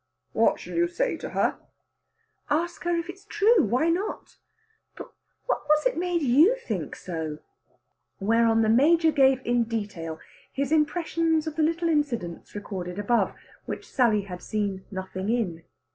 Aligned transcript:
"What 0.33 0.59
shall 0.59 0.73
you 0.73 0.87
say 0.87 1.15
to 1.17 1.29
her?" 1.29 1.59
"Ask 2.49 2.85
her 2.85 2.95
if 2.95 3.07
it's 3.07 3.23
true! 3.23 3.61
Why 3.63 3.89
not? 3.89 4.37
But 4.95 5.13
what 5.45 5.61
was 5.69 5.85
it 5.85 5.95
made 5.95 6.23
you 6.23 6.55
think 6.55 6.95
so?" 6.95 7.37
Whereon 8.19 8.63
the 8.63 8.69
Major 8.69 9.11
gave 9.11 9.45
in 9.45 9.63
detail 9.65 10.19
his 10.51 10.71
impressions 10.71 11.45
of 11.45 11.55
the 11.55 11.61
little 11.61 11.87
incidents 11.87 12.55
recorded 12.55 12.97
above, 12.97 13.35
which 13.67 13.87
Sally 13.91 14.21
had 14.23 14.41
seen 14.41 14.85
nothing 14.89 15.29
in. 15.29 15.65